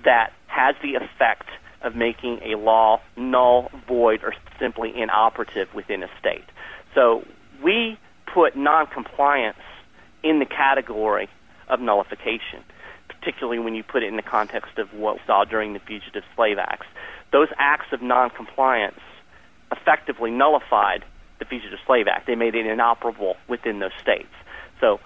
that 0.03 0.31
has 0.47 0.75
the 0.81 0.95
effect 0.95 1.47
of 1.81 1.95
making 1.95 2.39
a 2.43 2.57
law 2.57 2.99
null, 3.15 3.71
void, 3.87 4.23
or 4.23 4.33
simply 4.59 4.91
inoperative 4.95 5.67
within 5.73 6.03
a 6.03 6.07
state. 6.19 6.45
So 6.93 7.23
we 7.63 7.97
put 8.33 8.55
noncompliance 8.55 9.57
in 10.23 10.39
the 10.39 10.45
category 10.45 11.29
of 11.69 11.79
nullification, 11.79 12.63
particularly 13.27 13.59
when 13.59 13.75
you 13.75 13.83
put 13.83 14.03
it 14.03 14.07
in 14.07 14.15
the 14.15 14.21
context 14.21 14.77
of 14.77 14.93
what 14.93 15.15
we 15.15 15.21
saw 15.27 15.43
during 15.43 15.73
the 15.73 15.79
Fugitive 15.79 16.23
Slave 16.33 16.57
Acts. 16.57 16.85
Those 17.33 17.49
acts 17.57 17.87
of 17.91 18.01
noncompliance 18.01 19.01
effectively 19.69 20.31
nullified 20.31 21.03
the 21.39 21.43
Fugitive 21.43 21.77
Slave 21.85 22.07
Act. 22.07 22.25
They 22.25 22.35
made 22.35 22.55
it 22.55 22.65
inoperable 22.65 23.35
within 23.49 23.79
those 23.79 23.91
states. 24.01 24.31
So 24.79 25.01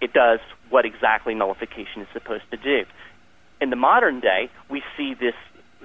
it 0.00 0.12
does 0.12 0.40
what 0.70 0.84
exactly 0.84 1.34
nullification 1.34 2.02
is 2.02 2.08
supposed 2.12 2.50
to 2.50 2.56
do. 2.56 2.82
In 3.60 3.70
the 3.70 3.76
modern 3.76 4.18
day, 4.18 4.50
we 4.68 4.82
see 4.96 5.14
this 5.14 5.36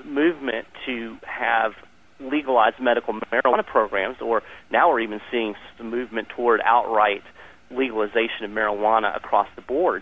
movement 0.03 0.65
to 0.87 1.17
have 1.21 1.73
legalized 2.19 2.79
medical 2.79 3.13
marijuana 3.13 3.63
programs, 3.63 4.17
or 4.19 4.41
now 4.71 4.89
we're 4.89 5.01
even 5.01 5.21
seeing 5.29 5.53
some 5.77 5.91
movement 5.91 6.29
toward 6.29 6.59
outright 6.65 7.21
legalization 7.69 8.45
of 8.45 8.49
marijuana 8.49 9.15
across 9.15 9.47
the 9.55 9.61
board. 9.61 10.01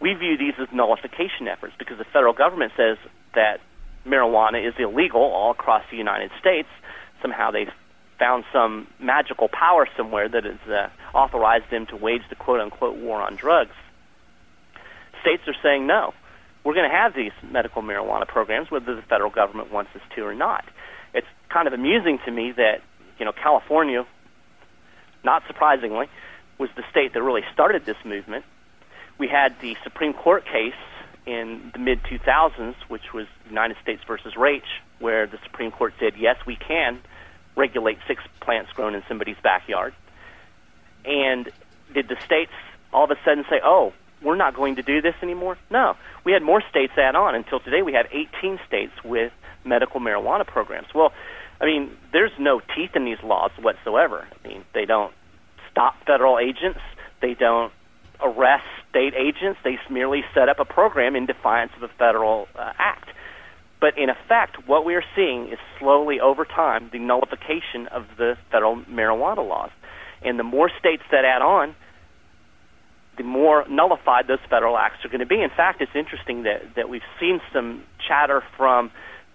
We 0.00 0.14
view 0.14 0.36
these 0.36 0.54
as 0.58 0.68
nullification 0.72 1.48
efforts 1.48 1.74
because 1.78 1.98
the 1.98 2.04
federal 2.04 2.32
government 2.32 2.72
says 2.76 2.98
that 3.34 3.60
marijuana 4.06 4.66
is 4.66 4.74
illegal 4.78 5.20
all 5.20 5.50
across 5.50 5.82
the 5.90 5.96
United 5.96 6.30
States. 6.38 6.68
Somehow 7.22 7.50
they've 7.50 7.72
found 8.18 8.44
some 8.52 8.86
magical 8.98 9.48
power 9.48 9.86
somewhere 9.96 10.28
that 10.28 10.44
has 10.44 10.58
uh, 10.68 10.88
authorized 11.16 11.70
them 11.70 11.86
to 11.86 11.96
wage 11.96 12.22
the 12.28 12.36
quote 12.36 12.60
unquote 12.60 12.96
war 12.96 13.20
on 13.20 13.36
drugs. 13.36 13.74
States 15.22 15.42
are 15.46 15.56
saying 15.62 15.86
no. 15.86 16.14
We're 16.64 16.74
going 16.74 16.90
to 16.90 16.96
have 16.96 17.14
these 17.14 17.32
medical 17.42 17.82
marijuana 17.82 18.26
programs 18.26 18.70
whether 18.70 18.94
the 18.94 19.02
federal 19.02 19.30
government 19.30 19.72
wants 19.72 19.90
us 19.94 20.02
to 20.16 20.22
or 20.22 20.34
not. 20.34 20.64
It's 21.14 21.26
kind 21.48 21.68
of 21.68 21.74
amusing 21.74 22.18
to 22.24 22.30
me 22.30 22.52
that, 22.52 22.82
you 23.18 23.24
know, 23.24 23.32
California, 23.32 24.04
not 25.24 25.42
surprisingly, 25.46 26.08
was 26.58 26.68
the 26.76 26.82
state 26.90 27.14
that 27.14 27.22
really 27.22 27.44
started 27.52 27.84
this 27.84 27.96
movement. 28.04 28.44
We 29.18 29.28
had 29.28 29.58
the 29.60 29.76
Supreme 29.82 30.12
Court 30.12 30.44
case 30.44 30.74
in 31.26 31.70
the 31.72 31.78
mid 31.78 32.02
2000s, 32.04 32.74
which 32.88 33.12
was 33.12 33.26
United 33.48 33.76
States 33.82 34.02
versus 34.06 34.34
Raich, 34.34 34.62
where 34.98 35.26
the 35.26 35.38
Supreme 35.44 35.70
Court 35.70 35.94
said, 35.98 36.14
yes, 36.16 36.36
we 36.46 36.56
can 36.56 37.00
regulate 37.56 37.98
six 38.06 38.22
plants 38.40 38.72
grown 38.72 38.94
in 38.94 39.02
somebody's 39.08 39.36
backyard. 39.42 39.94
And 41.04 41.50
did 41.94 42.08
the 42.08 42.16
states 42.24 42.52
all 42.92 43.04
of 43.04 43.10
a 43.10 43.16
sudden 43.24 43.44
say, 43.48 43.60
oh, 43.64 43.92
we're 44.22 44.36
not 44.36 44.54
going 44.54 44.76
to 44.76 44.82
do 44.82 45.00
this 45.00 45.14
anymore? 45.22 45.58
No. 45.70 45.96
We 46.24 46.32
had 46.32 46.42
more 46.42 46.62
states 46.70 46.92
add 46.96 47.14
on. 47.14 47.34
Until 47.34 47.60
today, 47.60 47.82
we 47.82 47.94
have 47.94 48.06
18 48.10 48.58
states 48.66 48.92
with 49.04 49.32
medical 49.64 50.00
marijuana 50.00 50.46
programs. 50.46 50.88
Well, 50.94 51.12
I 51.60 51.64
mean, 51.64 51.96
there's 52.12 52.32
no 52.38 52.60
teeth 52.74 52.90
in 52.94 53.04
these 53.04 53.22
laws 53.22 53.50
whatsoever. 53.60 54.26
I 54.32 54.48
mean, 54.48 54.64
they 54.74 54.84
don't 54.84 55.12
stop 55.70 55.94
federal 56.06 56.38
agents, 56.38 56.80
they 57.20 57.34
don't 57.34 57.72
arrest 58.22 58.64
state 58.90 59.14
agents, 59.14 59.58
they 59.64 59.78
merely 59.90 60.22
set 60.34 60.48
up 60.48 60.58
a 60.58 60.64
program 60.64 61.16
in 61.16 61.26
defiance 61.26 61.72
of 61.76 61.82
a 61.82 61.88
federal 61.98 62.48
uh, 62.54 62.72
act. 62.78 63.08
But 63.80 63.98
in 63.98 64.08
effect, 64.08 64.66
what 64.66 64.84
we 64.84 64.94
are 64.94 65.04
seeing 65.14 65.48
is 65.48 65.58
slowly 65.78 66.20
over 66.20 66.44
time 66.44 66.88
the 66.92 66.98
nullification 66.98 67.88
of 67.92 68.04
the 68.16 68.36
federal 68.50 68.76
marijuana 68.76 69.46
laws. 69.46 69.70
And 70.22 70.38
the 70.38 70.44
more 70.44 70.70
states 70.78 71.02
that 71.10 71.24
add 71.24 71.42
on, 71.42 71.74
the 73.18 73.24
more 73.24 73.64
nullified 73.68 74.26
those 74.28 74.38
federal 74.48 74.76
acts 74.76 75.04
are 75.04 75.08
going 75.08 75.20
to 75.20 75.26
be. 75.26 75.42
In 75.42 75.50
fact, 75.50 75.80
it's 75.80 75.94
interesting 75.94 76.44
that, 76.44 76.74
that 76.76 76.88
we've 76.88 77.06
seen 77.20 77.40
some 77.52 77.82
chatter 78.06 78.42
from 78.56 78.90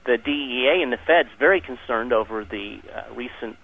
the 0.05 0.17
DEA 0.17 0.81
and 0.81 0.91
the 0.91 0.97
feds 1.05 1.29
very 1.37 1.61
concerned 1.61 2.13
over 2.13 2.43
the 2.43 2.79
uh, 2.93 3.13
recent 3.13 3.57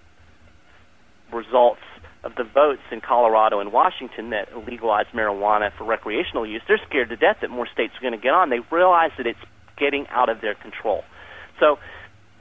results 1.33 1.81
of 2.27 2.35
the 2.35 2.43
votes 2.43 2.81
in 2.91 2.99
Colorado 2.99 3.61
and 3.61 3.71
Washington 3.71 4.31
that 4.31 4.49
legalized 4.67 5.09
marijuana 5.09 5.71
for 5.77 5.85
recreational 5.85 6.45
use. 6.45 6.61
They're 6.67 6.81
scared 6.89 7.09
to 7.09 7.15
death 7.15 7.37
that 7.41 7.49
more 7.49 7.67
states 7.67 7.93
are 7.97 8.01
going 8.01 8.11
to 8.11 8.19
get 8.19 8.33
on. 8.33 8.49
They 8.49 8.59
realize 8.69 9.11
that 9.17 9.25
it's 9.25 9.39
getting 9.77 10.07
out 10.09 10.27
of 10.27 10.41
their 10.41 10.53
control. 10.53 11.05
So 11.61 11.79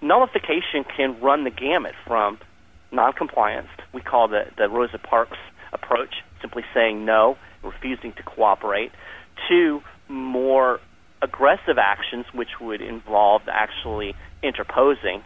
nullification 0.02 0.84
can 0.84 1.20
run 1.20 1.44
the 1.44 1.50
gamut 1.50 1.94
from 2.04 2.38
noncompliance, 2.90 3.68
we 3.92 4.00
call 4.00 4.26
the, 4.26 4.46
the 4.58 4.68
Rosa 4.68 4.98
Parks 4.98 5.38
approach, 5.72 6.16
simply 6.40 6.64
saying 6.74 7.04
no, 7.04 7.38
refusing 7.62 8.12
to 8.14 8.22
cooperate, 8.24 8.90
to 9.48 9.82
more 10.08 10.80
aggressive 11.22 11.78
actions, 11.78 12.26
which 12.32 12.60
would 12.60 12.80
involve 12.80 13.42
actually 13.48 14.14
interposing, 14.42 15.22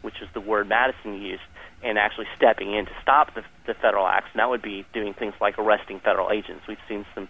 which 0.00 0.22
is 0.22 0.28
the 0.32 0.40
word 0.40 0.68
Madison 0.68 1.20
used, 1.20 1.42
and 1.82 1.98
actually 1.98 2.26
stepping 2.36 2.74
in 2.74 2.86
to 2.86 2.92
stop 3.02 3.34
the, 3.34 3.42
the 3.66 3.74
federal 3.74 4.06
acts. 4.06 4.28
And 4.32 4.40
that 4.40 4.50
would 4.50 4.62
be 4.62 4.84
doing 4.92 5.14
things 5.14 5.34
like 5.40 5.58
arresting 5.58 6.00
federal 6.00 6.30
agents. 6.30 6.66
We've 6.66 6.78
seen 6.88 7.04
some 7.14 7.28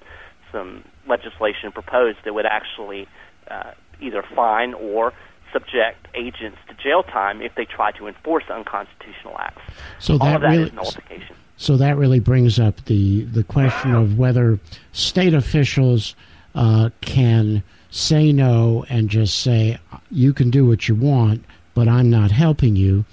some 0.50 0.83
legislation 1.07 1.73
proposed 1.73 2.19
that 2.25 2.33
would 2.33 2.47
actually 2.47 3.07
uh, 3.50 3.73
either 4.00 4.25
fine 4.35 4.73
or 4.73 5.12
subject 5.52 6.09
agents 6.14 6.59
to 6.69 6.75
jail 6.75 7.02
time 7.02 7.43
if 7.43 7.55
they 7.55 7.64
try 7.64 7.90
to 7.93 8.07
enforce 8.07 8.45
unconstitutional 8.50 9.37
acts. 9.38 9.62
So 9.99 10.14
All 10.14 10.19
that, 10.21 10.37
of 10.37 10.40
that 10.43 10.49
really, 10.49 10.62
is 10.64 10.73
nullification. 10.73 11.37
So 11.57 11.76
that 11.76 11.97
really 11.97 12.21
brings 12.21 12.59
up 12.59 12.85
the 12.85 13.25
the 13.25 13.45
question 13.45 13.95
of 13.95 14.19
whether 14.19 14.59
state 14.93 15.35
officials 15.35 16.14
uh, 16.55 16.90
can 17.00 17.62
say 17.90 18.33
no 18.33 18.85
and 18.88 19.09
just 19.09 19.40
say 19.40 19.78
you 20.11 20.33
can 20.33 20.50
do 20.50 20.67
what 20.67 20.88
you 20.88 20.95
want, 20.95 21.45
but 21.75 21.88
I'm 21.88 22.11
not 22.11 22.31
helping 22.31 22.76
you, 22.76 23.05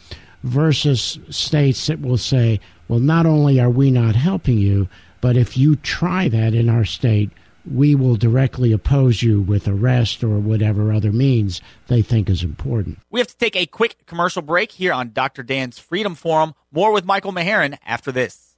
versus 0.46 1.20
states 1.30 1.88
that 1.88 2.02
will 2.02 2.18
say, 2.18 2.60
well, 2.88 3.00
not 3.00 3.26
only 3.26 3.60
are 3.60 3.70
we 3.70 3.92
not 3.92 4.16
helping 4.16 4.58
you, 4.58 4.88
but 5.20 5.36
if 5.36 5.58
you 5.58 5.76
try 5.78 6.30
that 6.30 6.54
in 6.54 6.70
our 6.70 6.86
state, 6.86 7.32
we 7.70 7.96
will 7.96 8.16
directly 8.16 8.72
oppose 8.72 9.24
you 9.24 9.42
with 9.42 9.68
arrest 9.68 10.24
or 10.24 10.38
whatever 10.38 10.94
other 10.94 11.12
means 11.12 11.62
they 11.88 12.04
think 12.04 12.30
is 12.30 12.44
important. 12.44 13.00
We 13.10 13.20
have 13.20 13.28
to 13.28 13.38
take 13.38 13.56
a 13.56 13.66
quick 13.66 14.06
commercial 14.06 14.44
break 14.44 14.74
here 14.74 14.94
on 14.94 15.14
Dr. 15.14 15.42
Dan's 15.42 15.80
Freedom 15.80 16.14
Forum. 16.14 16.54
More 16.72 16.92
with 16.92 17.06
Michael 17.06 17.34
Maharan 17.34 17.80
after 17.84 18.12
this. 18.12 18.56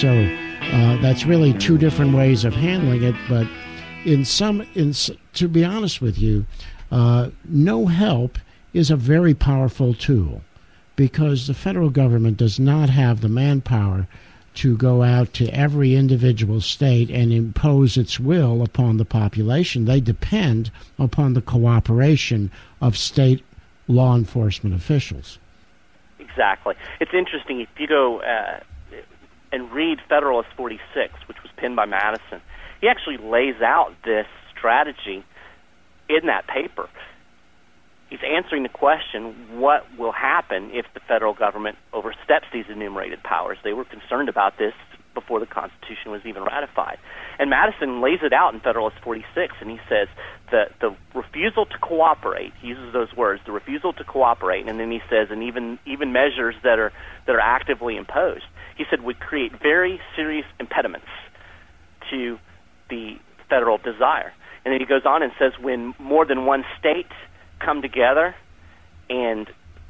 So 0.00 0.08
uh, 0.72 0.96
that's 1.02 1.24
really 1.24 1.52
two 1.54 1.76
different 1.76 2.14
ways 2.14 2.44
of 2.44 2.54
handling 2.54 3.02
it. 3.02 3.16
But 3.28 3.48
in 4.04 4.24
some, 4.24 4.66
in 4.74 4.92
to 5.34 5.48
be 5.48 5.64
honest 5.64 6.00
with 6.00 6.18
you, 6.18 6.46
uh, 6.90 7.30
no 7.44 7.86
help 7.86 8.38
is 8.72 8.90
a 8.90 8.96
very 8.96 9.34
powerful 9.34 9.94
tool 9.94 10.42
because 10.96 11.46
the 11.46 11.54
federal 11.54 11.90
government 11.90 12.36
does 12.36 12.58
not 12.58 12.90
have 12.90 13.20
the 13.20 13.28
manpower 13.28 14.08
to 14.54 14.76
go 14.76 15.02
out 15.02 15.32
to 15.34 15.48
every 15.50 15.94
individual 15.94 16.60
state 16.60 17.10
and 17.10 17.32
impose 17.32 17.96
its 17.96 18.18
will 18.18 18.62
upon 18.62 18.96
the 18.96 19.04
population. 19.04 19.84
They 19.84 20.00
depend 20.00 20.70
upon 20.98 21.34
the 21.34 21.40
cooperation 21.40 22.50
of 22.80 22.96
state 22.96 23.44
law 23.86 24.16
enforcement 24.16 24.74
officials. 24.74 25.38
Exactly. 26.18 26.74
It's 27.00 27.14
interesting 27.14 27.60
if 27.60 27.68
you 27.78 27.86
go 27.86 28.20
uh, 28.20 28.60
and 29.52 29.70
read 29.70 30.00
Federalist 30.08 30.48
46, 30.56 31.14
which 31.26 31.40
was 31.42 31.52
penned 31.56 31.76
by 31.76 31.86
Madison. 31.86 32.40
He 32.80 32.88
actually 32.88 33.18
lays 33.18 33.60
out 33.62 33.94
this 34.04 34.26
strategy 34.56 35.24
in 36.08 36.26
that 36.26 36.46
paper. 36.46 36.88
He's 38.10 38.20
answering 38.24 38.62
the 38.62 38.70
question 38.70 39.60
what 39.60 39.84
will 39.98 40.12
happen 40.12 40.70
if 40.72 40.86
the 40.94 41.00
federal 41.00 41.34
government 41.34 41.76
oversteps 41.92 42.46
these 42.52 42.64
enumerated 42.70 43.22
powers? 43.22 43.58
They 43.62 43.74
were 43.74 43.84
concerned 43.84 44.28
about 44.28 44.56
this 44.58 44.72
before 45.12 45.40
the 45.40 45.46
Constitution 45.46 46.12
was 46.12 46.22
even 46.24 46.44
ratified. 46.44 46.98
And 47.38 47.50
Madison 47.50 48.00
lays 48.00 48.20
it 48.22 48.32
out 48.32 48.54
in 48.54 48.60
Federalist 48.60 48.96
46, 49.02 49.54
and 49.60 49.70
he 49.70 49.78
says 49.88 50.08
that 50.52 50.72
the 50.80 50.94
refusal 51.14 51.66
to 51.66 51.78
cooperate, 51.78 52.52
he 52.60 52.68
uses 52.68 52.92
those 52.92 53.12
words, 53.14 53.42
the 53.44 53.52
refusal 53.52 53.92
to 53.94 54.04
cooperate, 54.04 54.68
and 54.68 54.78
then 54.78 54.90
he 54.90 55.00
says, 55.10 55.28
and 55.30 55.42
even, 55.42 55.78
even 55.86 56.12
measures 56.12 56.54
that 56.62 56.78
are, 56.78 56.92
that 57.26 57.34
are 57.34 57.40
actively 57.40 57.96
imposed, 57.96 58.44
he 58.76 58.84
said 58.88 59.02
would 59.02 59.18
create 59.18 59.52
very 59.60 60.00
serious 60.14 60.46
impediments 60.60 61.08
to 62.10 62.38
the 62.90 63.16
federal 63.48 63.78
desire. 63.78 64.32
And 64.64 64.72
then 64.72 64.80
he 64.80 64.86
goes 64.86 65.02
on 65.06 65.22
and 65.22 65.32
says 65.38 65.52
when 65.60 65.94
more 65.98 66.26
than 66.26 66.44
one 66.44 66.64
state 66.78 67.10
come 67.60 67.82
together 67.82 68.34
and 69.08 69.48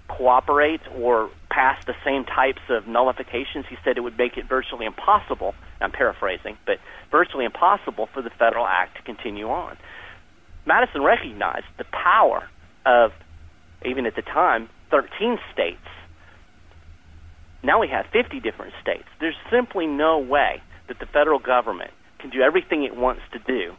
cooperate 0.09 0.81
or 0.97 1.31
pass 1.51 1.83
the 1.87 1.95
same 2.05 2.25
types 2.25 2.63
of 2.69 2.87
nullifications, 2.87 3.67
he 3.69 3.77
said 3.85 3.97
it 3.97 4.01
would 4.01 4.17
make 4.17 4.37
it 4.37 4.49
virtually 4.49 4.87
impossible. 4.87 5.55
I'm 5.81 5.91
paraphrasing, 5.91 6.57
but 6.67 6.79
virtually 7.11 7.45
impossible 7.45 8.09
for 8.13 8.23
the 8.23 8.31
federal 8.31 8.67
act 8.67 8.97
to 8.97 9.03
continue 9.03 9.49
on. 9.49 9.77
Madison 10.67 11.03
recognized 11.03 11.67
the 11.79 11.85
power 11.85 12.49
of, 12.85 13.13
even 13.85 14.07
at 14.07 14.15
the 14.17 14.23
time, 14.23 14.69
13 14.91 15.39
states. 15.53 15.79
Now 17.63 17.81
we 17.81 17.89
have 17.89 18.07
50 18.13 18.41
different 18.41 18.73
states. 18.81 19.09
There's 19.21 19.37
simply 19.51 19.87
no 19.87 20.19
way 20.19 20.63
that 20.89 20.99
the 20.99 21.07
federal 21.07 21.39
government 21.39 21.91
can 22.19 22.31
do 22.31 22.41
everything 22.41 22.85
it 22.85 22.97
wants 22.97 23.23
to 23.33 23.39
do 23.39 23.75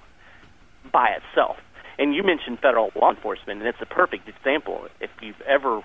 by 0.91 1.09
itself. 1.09 1.57
And 1.97 2.15
you 2.15 2.23
mentioned 2.23 2.59
federal 2.59 2.91
law 2.95 3.09
enforcement, 3.09 3.59
and 3.59 3.67
it's 3.67 3.81
a 3.81 3.85
perfect 3.85 4.27
example. 4.29 4.87
If 5.01 5.09
you've 5.21 5.41
ever 5.41 5.83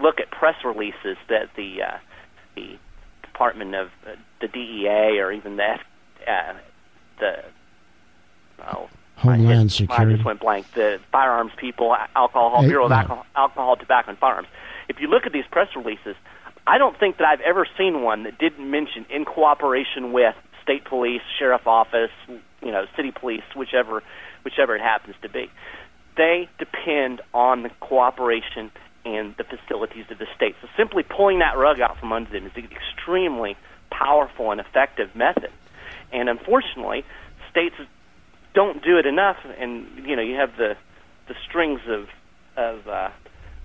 look 0.00 0.20
at 0.20 0.30
press 0.30 0.56
releases 0.64 1.16
that 1.28 1.50
the 1.56 1.82
uh, 1.82 1.98
the 2.56 2.78
Department 3.22 3.74
of 3.74 3.88
uh, 4.06 4.16
the 4.40 4.48
DEA 4.48 5.20
or 5.20 5.30
even 5.30 5.56
the 5.56 5.78
uh, 6.26 6.54
the 7.20 7.44
oh, 8.60 8.88
Homeland 9.16 9.70
Security. 9.70 10.12
I 10.12 10.16
just 10.16 10.24
went 10.24 10.40
blank. 10.40 10.66
The 10.74 11.00
firearms 11.12 11.52
people, 11.56 11.94
alcohol 12.16 12.62
Bureau 12.62 12.86
of 12.86 12.92
alcohol, 12.92 13.26
alcohol, 13.36 13.76
tobacco, 13.76 14.10
and 14.10 14.18
firearms. 14.18 14.48
If 14.88 15.00
you 15.00 15.08
look 15.08 15.26
at 15.26 15.32
these 15.32 15.44
press 15.50 15.68
releases, 15.76 16.16
I 16.66 16.78
don't 16.78 16.98
think 16.98 17.18
that 17.18 17.26
I've 17.26 17.40
ever 17.40 17.66
seen 17.76 18.02
one 18.02 18.24
that 18.24 18.38
didn't 18.38 18.68
mention 18.68 19.06
in 19.08 19.24
cooperation 19.24 20.12
with 20.12 20.34
state 20.68 20.84
police, 20.84 21.22
sheriff 21.38 21.66
office, 21.66 22.10
you 22.28 22.70
know, 22.70 22.84
city 22.94 23.10
police, 23.10 23.42
whichever 23.56 24.02
whichever 24.44 24.76
it 24.76 24.82
happens 24.82 25.16
to 25.22 25.28
be. 25.28 25.50
They 26.16 26.48
depend 26.58 27.22
on 27.32 27.62
the 27.62 27.70
cooperation 27.80 28.70
and 29.04 29.34
the 29.36 29.44
facilities 29.44 30.04
of 30.10 30.18
the 30.18 30.26
state. 30.36 30.56
So 30.60 30.68
simply 30.76 31.02
pulling 31.02 31.38
that 31.38 31.56
rug 31.56 31.80
out 31.80 31.98
from 31.98 32.12
under 32.12 32.30
them 32.30 32.46
is 32.46 32.52
an 32.56 32.68
extremely 32.70 33.56
powerful 33.90 34.50
and 34.50 34.60
effective 34.60 35.14
method. 35.14 35.50
And 36.12 36.28
unfortunately, 36.28 37.04
states 37.50 37.76
don't 38.54 38.82
do 38.82 38.98
it 38.98 39.06
enough, 39.06 39.38
and 39.58 39.86
you 40.06 40.16
know 40.16 40.22
you 40.22 40.36
have 40.36 40.56
the 40.56 40.76
the 41.28 41.34
strings 41.48 41.80
of 41.88 42.08
of 42.56 42.86
uh, 42.88 43.10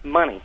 money 0.04 0.42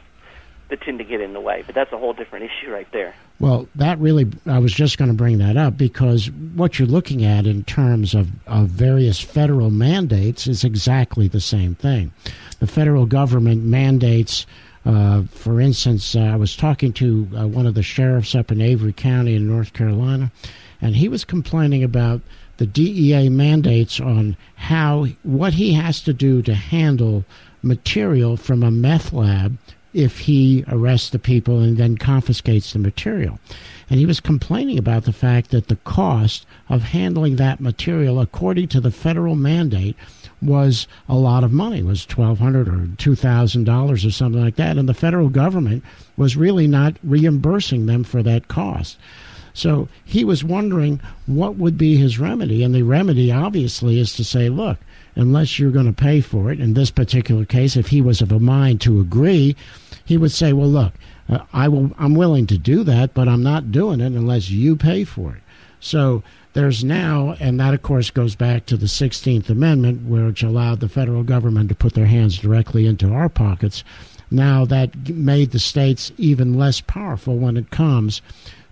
that 0.70 0.80
tend 0.80 0.98
to 0.98 1.04
get 1.04 1.20
in 1.20 1.32
the 1.32 1.40
way. 1.40 1.62
But 1.64 1.74
that's 1.74 1.92
a 1.92 1.98
whole 1.98 2.14
different 2.14 2.46
issue 2.46 2.72
right 2.72 2.90
there. 2.92 3.14
Well, 3.40 3.68
that 3.76 4.00
really, 4.00 4.26
I 4.46 4.58
was 4.58 4.72
just 4.72 4.98
going 4.98 5.10
to 5.10 5.16
bring 5.16 5.38
that 5.38 5.56
up 5.56 5.76
because 5.76 6.28
what 6.30 6.78
you're 6.78 6.88
looking 6.88 7.24
at 7.24 7.46
in 7.46 7.62
terms 7.64 8.12
of, 8.12 8.28
of 8.48 8.68
various 8.68 9.20
federal 9.20 9.70
mandates 9.70 10.48
is 10.48 10.64
exactly 10.64 11.28
the 11.28 11.40
same 11.40 11.76
thing. 11.76 12.12
The 12.58 12.66
federal 12.66 13.06
government 13.06 13.62
mandates, 13.62 14.44
uh, 14.84 15.22
for 15.30 15.60
instance, 15.60 16.16
uh, 16.16 16.20
I 16.20 16.36
was 16.36 16.56
talking 16.56 16.92
to 16.94 17.28
uh, 17.36 17.46
one 17.46 17.66
of 17.66 17.74
the 17.74 17.82
sheriffs 17.82 18.34
up 18.34 18.50
in 18.50 18.60
Avery 18.60 18.92
County 18.92 19.36
in 19.36 19.46
North 19.46 19.72
Carolina, 19.72 20.32
and 20.80 20.96
he 20.96 21.08
was 21.08 21.24
complaining 21.24 21.84
about 21.84 22.20
the 22.56 22.66
DEA 22.66 23.28
mandates 23.28 24.00
on 24.00 24.36
how, 24.56 25.06
what 25.22 25.54
he 25.54 25.74
has 25.74 26.00
to 26.02 26.12
do 26.12 26.42
to 26.42 26.54
handle 26.54 27.24
material 27.62 28.36
from 28.36 28.64
a 28.64 28.70
meth 28.72 29.12
lab 29.12 29.56
if 29.94 30.20
he 30.20 30.64
arrests 30.68 31.10
the 31.10 31.18
people 31.18 31.60
and 31.60 31.76
then 31.76 31.96
confiscates 31.96 32.72
the 32.72 32.78
material. 32.78 33.38
And 33.90 33.98
he 33.98 34.06
was 34.06 34.20
complaining 34.20 34.78
about 34.78 35.04
the 35.04 35.12
fact 35.12 35.50
that 35.50 35.68
the 35.68 35.76
cost 35.76 36.46
of 36.68 36.82
handling 36.82 37.36
that 37.36 37.60
material, 37.60 38.20
according 38.20 38.68
to 38.68 38.80
the 38.80 38.90
federal 38.90 39.34
mandate, 39.34 39.96
was 40.42 40.86
a 41.08 41.16
lot 41.16 41.42
of 41.42 41.52
money. 41.52 41.78
It 41.78 41.84
was 41.84 42.06
twelve 42.06 42.38
hundred 42.38 42.68
or 42.68 42.88
two 42.98 43.14
thousand 43.14 43.64
dollars 43.64 44.04
or 44.04 44.10
something 44.10 44.42
like 44.42 44.56
that, 44.56 44.76
and 44.76 44.88
the 44.88 44.94
federal 44.94 45.30
government 45.30 45.82
was 46.16 46.36
really 46.36 46.66
not 46.66 46.96
reimbursing 47.02 47.86
them 47.86 48.04
for 48.04 48.22
that 48.22 48.48
cost. 48.48 48.98
So 49.58 49.88
he 50.04 50.24
was 50.24 50.44
wondering 50.44 51.00
what 51.26 51.56
would 51.56 51.76
be 51.76 51.96
his 51.96 52.20
remedy, 52.20 52.62
and 52.62 52.72
the 52.72 52.82
remedy 52.82 53.32
obviously 53.32 53.98
is 53.98 54.14
to 54.14 54.22
say, 54.22 54.48
look, 54.48 54.78
unless 55.16 55.58
you're 55.58 55.72
going 55.72 55.92
to 55.92 55.92
pay 55.92 56.20
for 56.20 56.52
it. 56.52 56.60
In 56.60 56.74
this 56.74 56.92
particular 56.92 57.44
case, 57.44 57.76
if 57.76 57.88
he 57.88 58.00
was 58.00 58.22
of 58.22 58.30
a 58.30 58.38
mind 58.38 58.80
to 58.82 59.00
agree, 59.00 59.56
he 60.04 60.16
would 60.16 60.30
say, 60.30 60.52
"Well, 60.52 60.68
look, 60.68 60.92
uh, 61.28 61.40
I 61.52 61.66
will. 61.66 61.90
I'm 61.98 62.14
willing 62.14 62.46
to 62.46 62.56
do 62.56 62.84
that, 62.84 63.14
but 63.14 63.26
I'm 63.26 63.42
not 63.42 63.72
doing 63.72 64.00
it 64.00 64.12
unless 64.12 64.48
you 64.48 64.76
pay 64.76 65.02
for 65.02 65.34
it." 65.34 65.42
So 65.80 66.22
there's 66.52 66.84
now, 66.84 67.34
and 67.40 67.58
that 67.58 67.74
of 67.74 67.82
course 67.82 68.10
goes 68.10 68.36
back 68.36 68.64
to 68.66 68.76
the 68.76 68.86
16th 68.86 69.50
Amendment, 69.50 70.06
which 70.06 70.44
allowed 70.44 70.78
the 70.78 70.88
federal 70.88 71.24
government 71.24 71.68
to 71.70 71.74
put 71.74 71.94
their 71.94 72.06
hands 72.06 72.38
directly 72.38 72.86
into 72.86 73.12
our 73.12 73.28
pockets. 73.28 73.82
Now 74.30 74.64
that 74.66 75.08
made 75.08 75.50
the 75.50 75.58
states 75.58 76.12
even 76.16 76.54
less 76.54 76.80
powerful 76.80 77.36
when 77.36 77.56
it 77.56 77.70
comes 77.70 78.22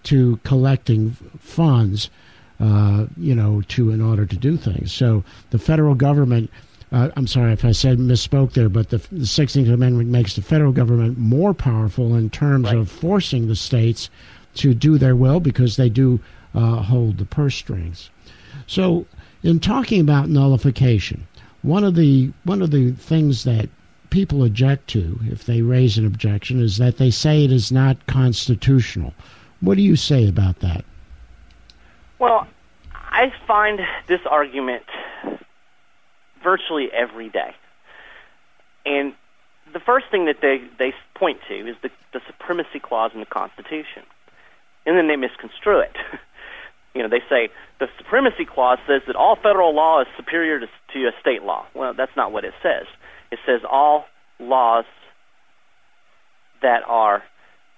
to 0.06 0.38
collecting 0.44 1.12
funds 1.38 2.10
uh, 2.58 3.06
you 3.18 3.34
know, 3.34 3.60
to 3.68 3.90
in 3.90 4.00
order 4.00 4.24
to 4.24 4.36
do 4.36 4.56
things. 4.56 4.92
So 4.92 5.24
the 5.50 5.58
federal 5.58 5.94
government. 5.94 6.50
Uh, 6.92 7.10
I'm 7.16 7.26
sorry 7.26 7.52
if 7.52 7.64
I 7.64 7.72
said 7.72 7.98
misspoke 7.98 8.52
there, 8.52 8.68
but 8.68 8.90
the, 8.90 8.98
the 9.10 9.26
16th 9.26 9.70
Amendment 9.70 10.08
makes 10.08 10.36
the 10.36 10.40
federal 10.40 10.70
government 10.70 11.18
more 11.18 11.52
powerful 11.52 12.14
in 12.14 12.30
terms 12.30 12.66
right. 12.66 12.76
of 12.76 12.88
forcing 12.88 13.48
the 13.48 13.56
states 13.56 14.08
to 14.54 14.72
do 14.72 14.96
their 14.96 15.16
will 15.16 15.40
because 15.40 15.76
they 15.76 15.88
do 15.88 16.20
uh, 16.54 16.76
hold 16.76 17.18
the 17.18 17.24
purse 17.24 17.56
strings. 17.56 18.08
So, 18.68 19.04
in 19.42 19.58
talking 19.58 20.00
about 20.00 20.28
nullification, 20.28 21.26
one 21.62 21.82
of 21.82 21.96
the 21.96 22.32
one 22.44 22.62
of 22.62 22.70
the 22.70 22.92
things 22.92 23.42
that 23.44 23.68
people 24.10 24.44
object 24.44 24.88
to, 24.90 25.18
if 25.26 25.44
they 25.44 25.62
raise 25.62 25.98
an 25.98 26.06
objection, 26.06 26.62
is 26.62 26.78
that 26.78 26.98
they 26.98 27.10
say 27.10 27.44
it 27.44 27.52
is 27.52 27.72
not 27.72 28.06
constitutional. 28.06 29.12
What 29.60 29.76
do 29.76 29.82
you 29.82 29.96
say 29.96 30.28
about 30.28 30.60
that? 30.60 30.84
Well, 32.18 32.46
I 32.92 33.32
find 33.46 33.80
this 34.06 34.20
argument 34.28 34.84
virtually 36.42 36.88
every 36.92 37.28
day. 37.28 37.54
And 38.84 39.14
the 39.72 39.80
first 39.80 40.06
thing 40.10 40.26
that 40.26 40.40
they, 40.40 40.62
they 40.78 40.94
point 41.14 41.40
to 41.48 41.54
is 41.54 41.76
the, 41.82 41.90
the 42.12 42.20
supremacy 42.26 42.78
clause 42.78 43.10
in 43.14 43.20
the 43.20 43.26
Constitution. 43.26 44.02
And 44.84 44.96
then 44.96 45.08
they 45.08 45.16
misconstrue 45.16 45.80
it. 45.80 45.96
you 46.94 47.02
know, 47.02 47.08
they 47.08 47.22
say 47.28 47.50
the 47.80 47.88
supremacy 47.98 48.44
clause 48.44 48.78
says 48.86 49.02
that 49.06 49.16
all 49.16 49.36
federal 49.36 49.74
law 49.74 50.00
is 50.00 50.06
superior 50.16 50.60
to, 50.60 50.66
to 50.92 51.06
a 51.08 51.12
state 51.20 51.42
law. 51.42 51.66
Well, 51.74 51.94
that's 51.94 52.14
not 52.16 52.32
what 52.32 52.44
it 52.44 52.54
says. 52.62 52.86
It 53.32 53.38
says 53.44 53.62
all 53.68 54.06
laws 54.38 54.84
that 56.62 56.82
are 56.86 57.22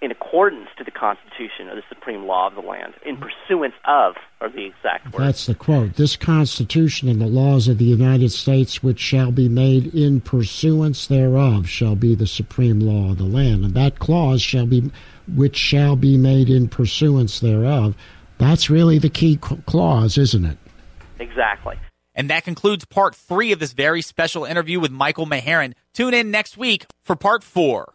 in 0.01 0.11
accordance 0.11 0.69
to 0.79 0.85
the 0.85 0.91
Constitution 0.91 1.69
or 1.69 1.75
the 1.75 1.83
supreme 1.89 2.25
law 2.25 2.47
of 2.47 2.55
the 2.55 2.61
land, 2.61 2.95
in 3.05 3.17
pursuance 3.17 3.75
of, 3.85 4.15
are 4.41 4.49
the 4.49 4.67
exact 4.67 5.07
words. 5.07 5.19
That's 5.19 5.47
the 5.47 5.55
quote. 5.55 5.95
This 5.95 6.17
Constitution 6.17 7.09
and 7.09 7.21
the 7.21 7.27
laws 7.27 7.67
of 7.67 7.79
the 7.79 7.85
United 7.85 8.31
States, 8.31 8.83
which 8.83 9.01
shall 9.01 9.33
be 9.33 9.49
made 9.49 9.93
in 9.95 10.21
pursuance 10.21 11.09
thereof, 11.09 11.69
shall 11.69 11.97
be 11.97 12.15
the 12.15 12.27
supreme 12.27 12.79
law 12.79 13.11
of 13.11 13.19
the 13.19 13.25
land. 13.25 13.65
And 13.65 13.75
that 13.75 13.99
clause 13.99 14.41
shall 14.41 14.67
be, 14.67 14.91
which 15.35 15.57
shall 15.57 15.97
be 15.97 16.17
made 16.17 16.49
in 16.49 16.69
pursuance 16.69 17.41
thereof. 17.41 17.97
That's 18.39 18.71
really 18.71 18.99
the 18.99 19.11
key 19.11 19.37
clause, 19.37 20.17
isn't 20.17 20.45
it? 20.45 20.59
Exactly. 21.19 21.77
And 22.15 22.31
that 22.31 22.45
concludes 22.45 22.85
part 22.85 23.17
three 23.17 23.51
of 23.53 23.59
this 23.59 23.73
very 23.73 24.03
special 24.03 24.45
interview 24.45 24.79
with 24.79 24.93
Michael 24.93 25.27
Maharan. 25.27 25.75
Tune 25.93 26.15
in 26.15 26.31
next 26.31 26.57
week 26.57 26.87
for 27.03 27.17
part 27.17 27.43
four. 27.43 27.95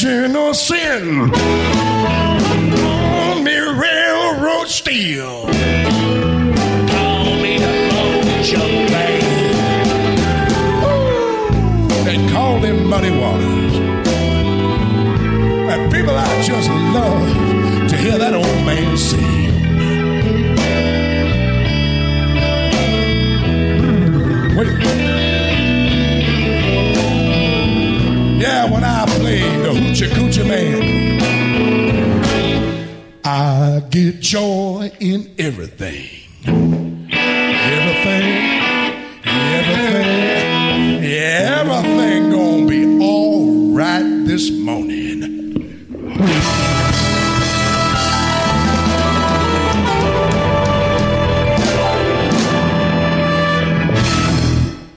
Original 0.00 0.54
sin. 0.54 1.34
On 3.18 3.42
me 3.42 3.58
railroad 3.58 4.68
steel. 4.68 5.42
Call 6.86 7.24
me 7.42 7.58
the 7.58 7.72
Mojo 7.90 8.62
Man. 8.92 9.22
They 12.04 12.18
call 12.30 12.60
them 12.60 12.86
muddy 12.88 13.10
waters. 13.10 13.74
And 15.72 15.92
people, 15.92 16.14
I 16.14 16.42
just 16.42 16.70
love 16.70 17.88
to 17.88 17.96
hear 17.96 18.18
that 18.18 18.34
old 18.34 18.64
man 18.64 18.96
sing. 18.96 19.48
Yeah, 28.40 28.70
when 28.70 28.84
I 28.84 29.04
coochie 29.98 30.14
coochie 30.14 30.46
man. 30.46 31.20
I 33.24 33.82
get 33.90 34.20
joy 34.20 34.90
in 35.00 35.34
everything. 35.38 36.06
Everything, 37.10 38.24
everything, 39.24 41.04
everything 41.04 42.30
gonna 42.30 42.66
be 42.66 43.04
all 43.04 43.72
right 43.74 44.24
this 44.24 44.50
morning. 44.50 45.18